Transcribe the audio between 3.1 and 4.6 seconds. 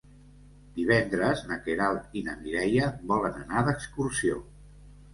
volen anar d'excursió.